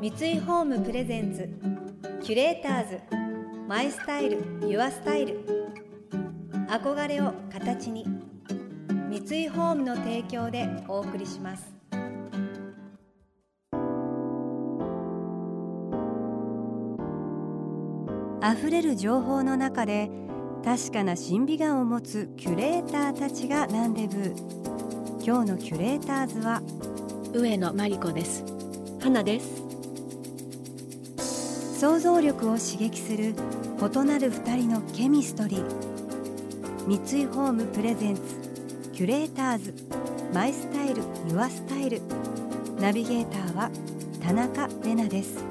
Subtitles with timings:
[0.00, 1.46] 三井ホームプレゼンツ
[2.22, 3.00] キュレーターズ
[3.68, 5.44] マイスタイルユアスタイル。
[6.70, 8.06] 憧れを形に
[9.10, 11.70] 三井ホームの提供でお送りします。
[18.58, 20.10] 溢れる情報の中で
[20.64, 24.34] 確かな審美眼を持つキュレーターたちがランデブー。
[25.22, 26.62] 今日のキュレーターズは
[27.34, 28.46] 上野真理子です。
[28.98, 29.69] 花です
[31.80, 35.64] 想像力を刺激する異なる二人のケミストリー。
[36.86, 38.20] 三井ホームプレゼンツ
[38.92, 39.74] キュレーターズ。
[40.34, 42.02] マイスタイルユアスタイル。
[42.78, 43.70] ナビゲーターは
[44.22, 45.42] 田中れなです。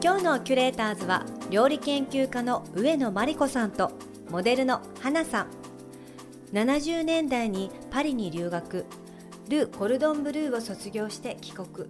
[0.00, 3.90] 今日のキュレーターズは料理研究家の上野真理子さんと
[4.30, 5.46] モデルの花さん。
[6.52, 8.86] 70年代にパリに留学。
[9.48, 11.88] ル・コルドン・ブルーを卒業して帰国。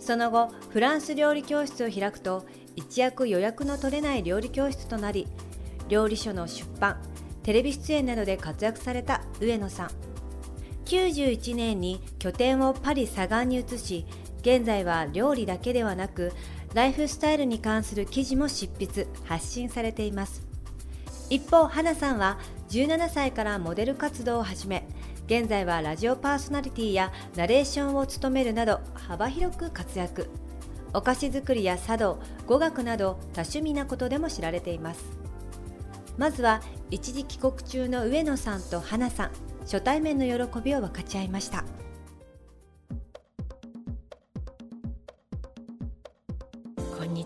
[0.00, 5.28] その後フランス料理教室を開くと一躍予約の取れない料理教室となり
[5.88, 7.00] 料理書の出版
[7.44, 9.90] テレビ出演などで活躍された上野さん。
[10.86, 14.04] 91年に拠点をパリ・サガンに移し
[14.40, 16.32] 現在は料理だけではなく
[16.74, 20.42] ライフスタイルに関する記事も執筆発信されています。
[21.30, 22.38] 一方花さんは
[22.70, 24.86] 17歳からモデル活動を始め
[25.26, 30.28] 現在はラジオパーソナリティやナレーションを務めるなど幅広く活躍。
[30.92, 35.04] お菓子作りや茶道語学など多趣味なことでも知られています。
[36.18, 39.30] まずは一時帰国中の上野さんと花さん
[39.62, 41.64] 初対面の喜びを分かち合いました。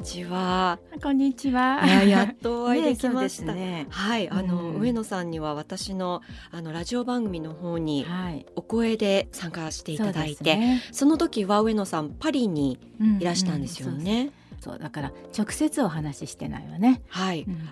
[0.07, 0.79] ちは。
[1.03, 1.85] こんにちは。
[1.85, 3.53] やっとお会いできました。
[3.55, 8.47] ね、はい、あの、うん上野さんには私のあのラジオ番組の方にはい。
[8.55, 14.31] お声で参加していただいそうて、ですねその時は上野さんパリにうんいらしたんですよね。
[14.61, 17.03] そうそうだから直接お話ししてないわね。
[17.09, 17.69] はい、うん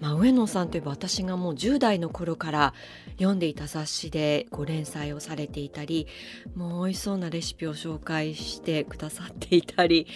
[0.00, 2.74] まあ上野さんといえば私がもう10代の頃から
[3.18, 6.06] 読んでいた雑誌でこう連載をされていたり
[6.54, 10.06] もう美味しそうなレシピを紹介してくださっていたり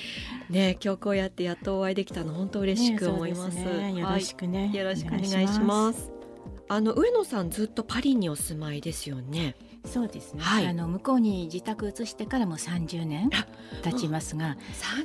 [0.50, 3.55] ね今日こうやってやっとお会いできたの本当嬉しく思います。
[3.56, 6.19] ねすねよろしくね、はい、よろしくお願いします。
[6.71, 9.56] あの上野さんずっとパリにお住まいですよね。
[9.87, 10.43] そうですね。
[10.43, 13.47] はいあの向こうに自宅移してからも30年あ
[13.83, 14.59] 経ちますが、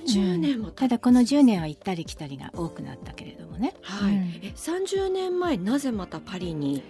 [0.05, 3.73] 30年も経ただこの10年は行ったり来たりが多くなったけれどもね。
[3.81, 4.19] はい、うん。
[4.41, 6.83] え30年前なぜまたパリに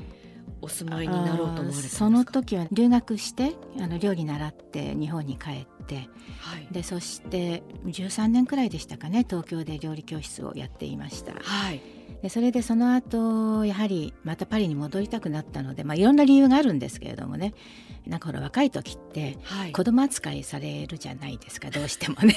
[0.61, 1.97] お住まいになろうと思われたんですか？
[1.97, 5.72] その時は留学してあの料理習って日本に帰って
[6.39, 11.33] はい、でそして13年くらいでしたかね東京で料理教室をやっていました。
[11.33, 11.81] はい、
[12.21, 17.53] でそれでその後やはりまたパリに戻りたくなったので、まあ、いろんな理由があるんですけれどもね。
[18.05, 22.35] なんかほら若い時ってはい、子供扱いされるじゃないですかどうしてもね。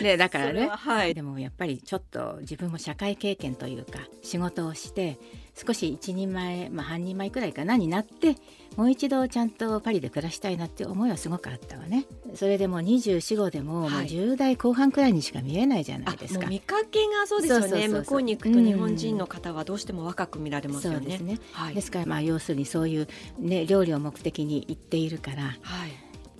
[0.00, 0.66] で だからね。
[0.66, 5.18] ははい、でもやっぱりちょっと自分も社会経験というか仕事をして
[5.54, 8.36] 少し一人前、まあ、半人前くらいかなになって
[8.76, 12.06] もう一度ちゃんとパリで暮らしたいなって思いはすごくあったわね。
[12.34, 16.46] それでも2425でも,、もうはい10代後半くらいにしか見えないじゃないですか。
[16.46, 17.88] 見かけがそうですよね。
[17.88, 20.98] 向こうに行くと日本人の方はどうしても若く見られますよね。
[21.00, 21.38] そうですね。
[21.52, 23.08] はい、ですからまあ要するにそういう、
[23.38, 25.90] ね、料理を目的に行っているからはい、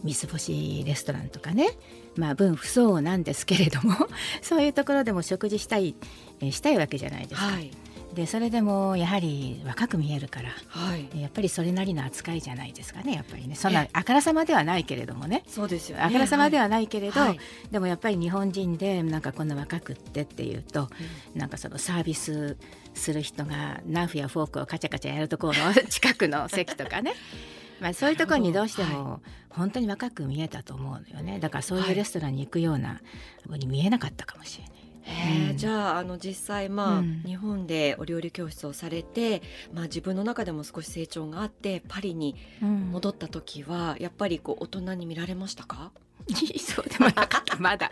[0.02, 1.70] 三つ星レストランとかね
[2.16, 3.94] まあ分不相応なんですけれども
[4.42, 5.94] そういうところでも食事したい、
[6.40, 7.46] えーしたいわけじゃないですか。
[7.46, 7.70] はい、
[8.14, 13.54] でそれでもやはり若く見えるからはい、やっぱりそれなりの扱いじゃないですかねやっぱりね。
[13.54, 15.42] そんなえあからさまではないけれどもね。
[15.46, 16.02] そうですよね。
[16.02, 17.38] あからさまでははないけれど、はい。
[17.70, 20.88] でもやっぱり日本人でなんかこんな若くってっていうと、
[21.34, 22.56] なんかそのサービス
[22.94, 27.14] する人がナイフやフォークをカチャカチャやるところの 近くの席とかね。
[27.80, 31.40] まあそういうところにどうしても本当に若く見えたと思うのよね。
[31.40, 31.90] だからそうはい。
[31.90, 33.00] いうレストランに行くような
[33.46, 34.81] ふうに見えなかったかもしれない。
[35.02, 37.22] へえうんじゃああの実際まあ、うん。
[37.24, 39.42] 日本でお料理教室をされて、
[39.72, 42.90] まあ、自分の中でも少し成長があってパリにうん。
[42.92, 45.90] 戻った時はやっぱりこう大人に見られましたか？
[46.58, 47.88] そうでもなかったまだ。
[47.88, 47.90] だ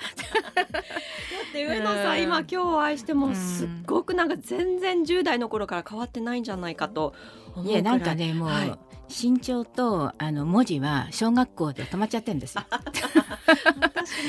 [0.64, 2.20] って上野さうん。
[2.20, 3.18] ん今今日お会いしてうん。
[3.18, 7.14] もすっごくなんか全然10代の頃から変わってないんじゃないかと
[7.54, 7.70] 思うい。
[7.72, 8.78] いやなんかねもう、はい。
[9.12, 12.64] 身長とあの文字は小学校で止まっちゃってるんですよ。
[12.70, 12.92] 私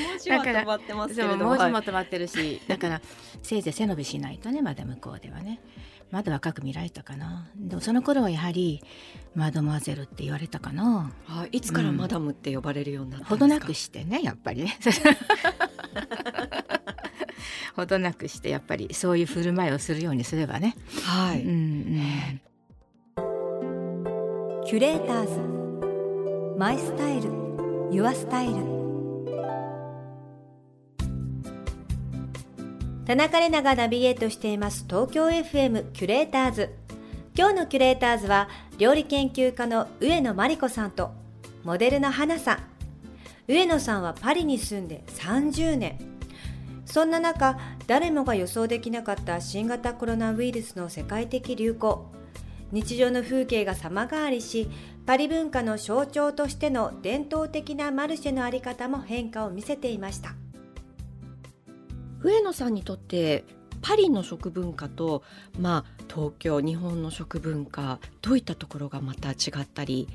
[0.07, 1.45] 文字は止まってますけども。
[1.45, 1.83] 文字もはい。
[1.83, 3.01] 止まってるし、だから
[3.43, 5.59] せいぜい背伸びしないとねまだ向こうではね
[6.11, 7.47] まだ若く見られたかな。
[7.55, 8.83] でもその頃はやはり
[9.33, 11.11] マドモアゼルって言われたかな。
[11.25, 14.77] はい、いつからマダムって呼ばれるようになったんですか、ほどなくしてねやっぱりね。
[17.75, 20.75] ほどなくしてやっぱりそういう振る舞いをするようにすればね、
[21.05, 22.41] はい、うんうん。
[24.65, 26.57] キュレーターズ。
[26.57, 27.29] マイスタイル。
[27.91, 28.80] Your Style
[33.11, 36.69] 田中れながナビゲートしています東京 FM キュレーターズ。
[37.37, 38.47] 今日のキュレーターズは
[38.77, 41.11] 料理研究家の上野真理子さんと
[41.65, 42.59] モデルの花さん。
[43.49, 45.99] 上野さんはパリに住んで30年
[46.85, 52.09] そんな中誰もが予想できなかった新型コロナウイルスの世界的流行。
[52.71, 54.69] 日常の風景が様変わりし
[55.05, 60.33] パリ文化の象徴としての伝統的なマルシェの在り方も変化を見せていました。
[62.23, 63.43] 上野さんにとって
[63.81, 65.23] パリの食文化と、
[65.59, 70.07] まあ、東京日本の食文化どういったところがまた違ったり、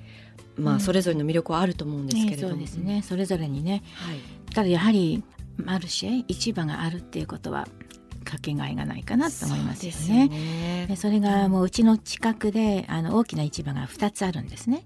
[0.57, 0.81] まあ、うん。
[0.81, 3.83] それぞれの魅力はあると思うんですけれども、そうですねそれぞれにね。
[3.95, 4.19] はい、
[4.55, 5.23] ただやはり
[5.57, 7.67] マルシェ市場があるっていうことは
[8.25, 10.29] かけがえがないかなと思いますよね。
[10.29, 10.87] ね。
[10.89, 14.85] でそれがもううちの近くであの大きな市場が2つあるんですね。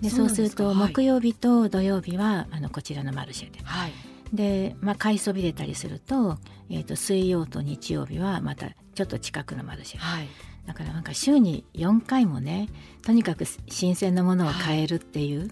[0.00, 3.58] でそそうすると木曜日と土曜日はあのこちらのマルシェで。
[3.64, 3.92] はい
[4.32, 6.38] で、まあ、買いそびれたりすると,、
[6.70, 10.28] えー、と水曜と日曜日はまたちょっと近くのマルシェはい。
[10.66, 12.68] だからなんか週に4回もね
[13.04, 15.50] とにかく新鮮なものを買えるっていう、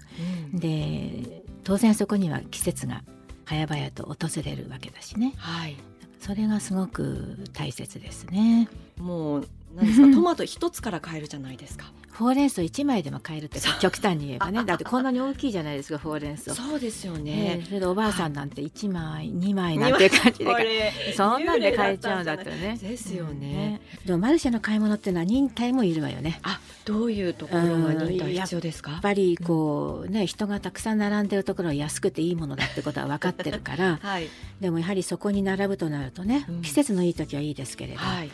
[0.52, 0.60] うん。
[0.60, 3.02] で当然そこには季節が
[3.44, 5.34] 早々と訪れるわけだしね。
[5.36, 5.76] はい。
[6.20, 8.68] それがすごく大切ですね。
[8.98, 10.12] もう何ですか？
[10.14, 14.64] トマト一つから買えるじゃないですかほうれん草1枚でも買えるって極端に言えばね。
[14.64, 16.54] だってこんなに大きいじゃないですかほうれん草。
[16.54, 17.20] そうですよね。
[17.20, 22.78] ね、それでおばあさんなんて1枚2枚なんていう感じでそんなんで買えちゃうんだってね。
[22.80, 23.80] ですよね。
[24.04, 26.40] でもマルシェの買い物ってのは忍耐もいるわよね。
[26.42, 28.92] あどういうところが忍耐必要ですか？
[28.92, 33.98] やっぱりこうね人がたくさん並んでるところは安くていいものだってことは分かってるから。
[34.02, 34.28] はい。
[34.60, 36.62] でもやはりそこに並ぶとなるとね、うん。
[36.62, 38.30] 季節のいい時はいいですけれど、はい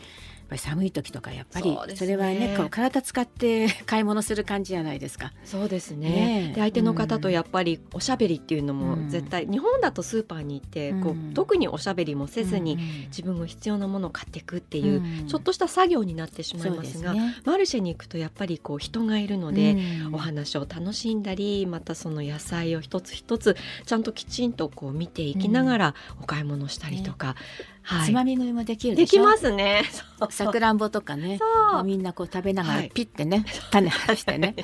[0.49, 5.33] ぱり寒い時とかやっぱりそれはねこう体使って 買い物する感じじゃないですか。
[5.45, 5.97] そうですね。
[6.11, 6.49] ね。
[6.53, 8.81] えで相手の方とやっぱりおしゃべりっていうのうん。
[9.05, 11.35] も絶対、日本だとスーパーに行ってこう、うん。
[11.35, 15.27] 特におしゃべりもせずに、うん自分の必要なものを買っていくっていう、うん。
[15.27, 17.37] ちょっとした作業になってしまいますがね。
[17.45, 19.77] マルシェに行くとやっぱりこう人がいるので、
[20.07, 20.15] うん。
[20.15, 29.85] お話を楽しんだりまたその野菜を一つ一つちゃんときちんとこう見ていきながらお買い物したりとか、はいつまみ食いもできるできますね。
[30.31, 31.39] さくらんぼとかね
[31.85, 32.91] みんなこう食べながらはい。
[32.93, 34.55] ピッてね、種外してね。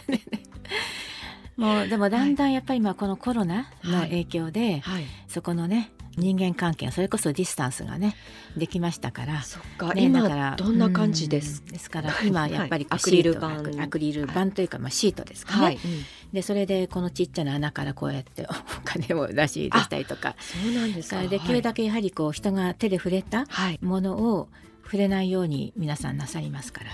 [1.57, 8.17] もうでもだんだんやっぱり今このコロナの影響で、はい、そこのね人間関係それこそディスタンスがね
[8.57, 9.43] できましたから。
[9.43, 11.63] そっか、ね、だから今どんな感じです？
[11.67, 13.49] うんですから今やっぱりアクリル板。
[13.83, 15.81] アクリル板というかまあシートですかね、はい、うん。
[16.33, 20.35] でそれでこのちっちゃな穴からこうやって お金を出し入れしたりとか。
[20.39, 21.23] そうなんですか。
[21.23, 24.49] できるだけやはりこう人が手で触れたはい、ものを
[24.85, 26.91] 触れないように皆さんなさいますから。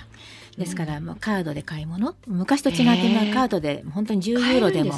[0.56, 2.16] ですからもうカードで買い物？
[2.26, 3.28] 昔と違ってへー。
[3.28, 4.92] 今カードで本当に10ユーロでも。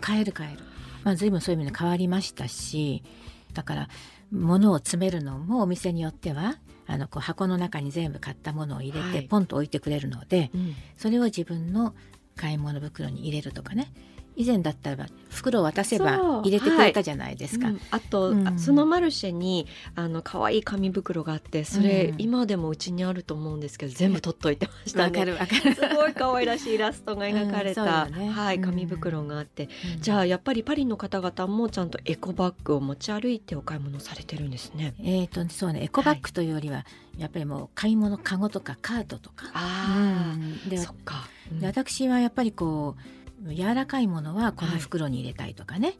[0.00, 0.62] 買える買える、
[1.02, 3.02] まあ、随分そういう意味で変わりましたし
[3.52, 3.88] だから
[4.30, 6.56] 物を詰めるのもお店によっては
[6.86, 9.12] あのこう箱の中に全部買ったものを入れはい。
[9.12, 11.94] てポンと置いてくれるので、うん、それを自分の
[12.36, 13.92] 買い物袋に入れるとかね
[14.36, 17.68] 以前だったら袋を渡せば入れてくれたじゃないですか。
[17.68, 25.18] うんあと、うんあそのマルシェにあの可愛い紙袋があってそれ、うん今でもうちにあると思うんですけど全部取っといてましたわ、ね。
[25.18, 25.74] かるわかる。
[25.74, 34.94] すごい可愛らしいイラストが描かれた、 ねはいうん紙袋があって、うんじゃあやっぱりパリの方々もちゃんとエコバッグを持ち歩いてお買い物されてるんですね。
[35.00, 36.84] えーとそうねエコバッグというよりは、
[37.18, 39.50] やっぱりもう買い物カゴとかカートとか。
[39.54, 41.28] あうんでそっか。
[41.62, 45.94] 私はやっぱりこう柔らかいものはこの袋に入れたいとかね,、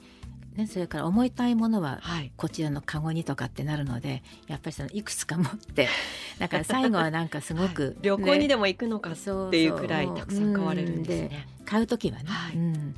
[0.54, 2.32] ねそれから重たいものははい。
[2.37, 5.88] こちらのカゴにとかってなるのでやっぱりそのいくつか持って
[6.38, 11.28] だから最後はなんかすごく、旅行にねでも行くのかっそうていうくらいたくさん買われるんですうん。
[11.28, 11.46] ね。
[11.64, 12.56] 買う時はね、はい。
[12.56, 12.94] うん、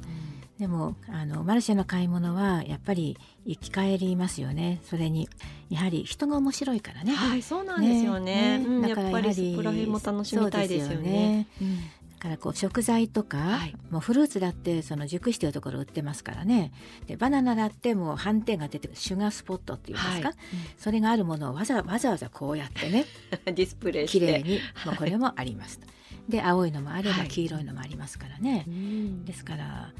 [0.59, 4.81] でもあのマルシェの買い物はやっぱり生き返りますよね。
[4.85, 5.29] それに
[5.71, 7.15] やはり人が面白いからね。
[7.15, 8.63] はい、そうなんですよね。
[8.67, 10.99] うんやっだからぱりそこら辺も楽しみたいですよね。
[10.99, 12.04] そうですよね。
[12.04, 13.77] だからこう食材とか、はい。
[13.91, 16.73] もうフルーツだってその熟してるところ売ってますからね。
[17.07, 20.37] でバナナだってもう斑点が出てるシュガースポットっていうんですか、はい。
[20.79, 23.05] それがあるものをわざわざわざこうやってね
[23.45, 24.21] ディスプレイして。
[24.21, 25.79] 綺麗にもうこれもあります。
[25.79, 25.87] と。
[26.29, 27.29] で青いのもあればはい。
[27.29, 29.25] 黄色いのもありますからね、うん。
[29.27, 29.93] ですからや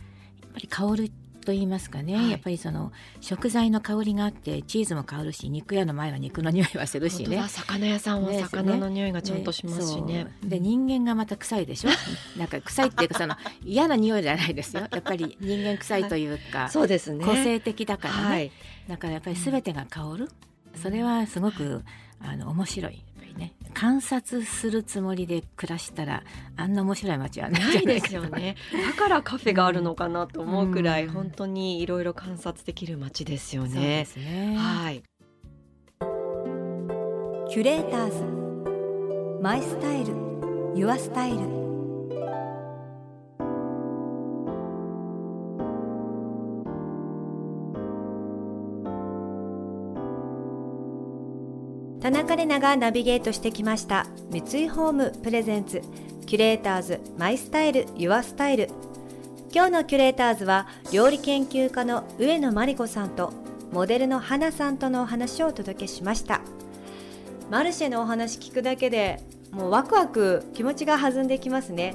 [0.47, 1.13] っぱり香る
[1.45, 2.31] と言いますかね、はい。
[2.31, 7.43] やっぱりその食材の香りがあってチーズも香るし肉屋の前は肉の匂いはするしね。
[7.49, 8.41] 魚屋さんはね。
[8.41, 10.27] 魚の匂いがちゃんとしますしね。
[10.43, 10.51] そう。
[10.51, 11.91] で人間がまた臭いでしょ？
[12.39, 14.87] なんか臭いっていうかその嫌な匂いじゃないですよ。
[14.93, 17.25] やっぱり人間臭いというか、そうですね。
[17.25, 18.53] 個性的だからね、はい。
[18.89, 20.31] だからやっぱり全てが香る、
[20.81, 21.83] それはすごく
[22.21, 23.03] あの面白い
[23.75, 26.23] 観察するつもりで暮らしたら
[26.57, 28.57] あんな面白い街はないないですよね。
[28.73, 31.13] だからカフェがあるのかなと思うくらい、うん。
[31.13, 34.05] 本当にいろいろ観察できる街ですよそうでね。
[34.07, 34.57] すね。
[34.57, 35.03] はい、
[37.51, 39.43] キュレーターズ。
[39.43, 40.15] マイスタイル。
[40.75, 41.64] ユアスタイル
[52.05, 54.07] 田中れながナビゲートしてきました。
[54.31, 55.81] 三井ホームプレゼンツ。
[56.27, 58.69] キュレーターズマイスタイルユアスタイル。
[59.55, 63.33] 今日のキュレーターズは料理研究家の上野真理子さんと
[63.73, 66.43] モデルの花さんとのお話をお届けしました。
[67.51, 71.95] マルシェのお話聞くだけでもうワクワク気持ちが弾んできますね。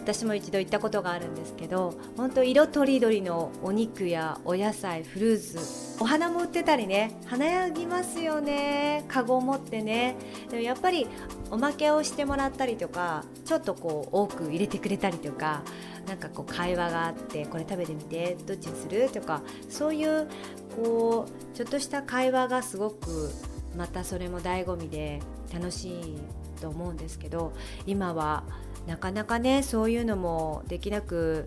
[0.00, 9.04] 私も一度行ったことがあるんですけど本当色とりどりのお肉やお野菜フルーツお花も売ってたりね華やぎますよね。
[9.08, 10.16] カゴを持ってね。
[10.48, 11.06] でもやっぱり
[11.50, 15.62] おまけをしてもらったりとかちょっとこう多く入れてくれたりとか
[16.08, 20.26] なんかこう会話があってこれ食べてみてどっちにするとかそういう
[20.74, 23.30] こうちょっとした会話がすごく
[23.76, 25.20] またそれも醍醐味で
[25.52, 26.18] 楽しい
[26.60, 27.52] と思うんですけど
[27.86, 28.44] 今は
[28.86, 31.46] なかなかねそういうのもできなく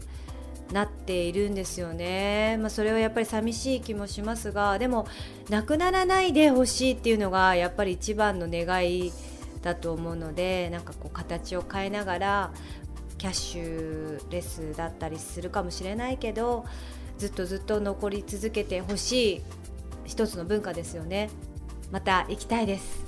[0.71, 5.07] なっているんですよね、まあ、それはやっぱり寂しい気もしますがでも
[5.49, 9.11] なくならないでほしいっていうのがやっぱり一番の願い
[9.61, 12.53] だと思うのでなんかこう形を変えながら
[13.17, 16.65] キャッシュレスだったりするかもしれないけど
[17.17, 19.41] ずっとずっと残り続けてほしい
[20.05, 21.29] 一つの文化ですよね。
[21.91, 23.02] また行きたいです。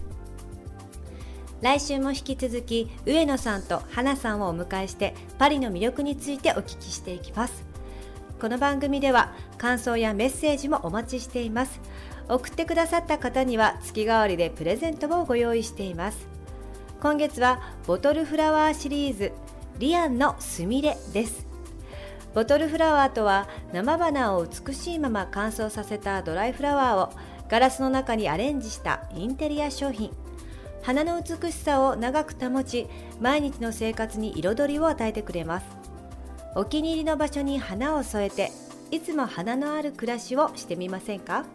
[1.62, 7.64] 来週も引き続き上野さんと花さんをお迎えしてパリの魅力についてお聞きしていきます。
[8.40, 11.80] この番組では感想やメッセージもお待ちしています。
[12.28, 16.28] 送ってくださった方には月替わりでプレゼントをご用意しています。
[17.02, 19.32] 今月はボトルフラワーシリーズ
[19.80, 21.48] リアンのすみれです。
[22.34, 30.12] ボトルフラワーとは生花を美しいまま乾燥させたドライフラワーをガラスの中にアレンジしたインテリア商品。
[30.86, 32.88] 花の美しさを長く保ち
[33.20, 35.66] 毎日の生活に彩りを与えてくれます。
[36.54, 38.52] お気に入りの場所に花を添えて
[38.92, 41.48] いつも花のある暮らしをしてみませんか？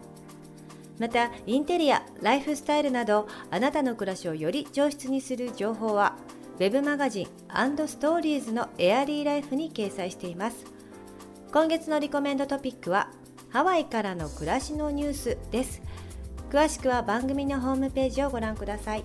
[0.99, 6.17] またインテリアライフスタイルなどあなたの暮らしをより上質にする情報は
[6.59, 7.29] Web マガジン
[7.87, 10.65] ストーリーズのエアリーライフに掲載しています。
[11.53, 13.13] 今月のリコメンドトピックは
[13.51, 15.81] ハワイからの暮らしのニュースです。
[16.51, 19.05] 詳しくは番組のホームページをご覧ください。